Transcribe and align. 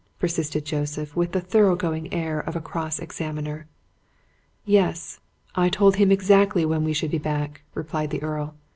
persisted 0.17 0.65
Joseph, 0.65 1.15
with 1.15 1.31
the 1.31 1.39
thorough 1.39 1.75
going 1.75 2.11
air 2.11 2.39
of 2.39 2.55
a 2.55 2.59
cross 2.59 2.97
examiner. 2.97 3.67
"Yes 4.65 5.19
I 5.53 5.69
told 5.69 5.97
him 5.97 6.11
exactly 6.11 6.65
when 6.65 6.83
we 6.83 6.91
should 6.93 7.11
be 7.11 7.19
back," 7.19 7.61
replied 7.75 8.09
the 8.09 8.23
Earl. 8.23 8.55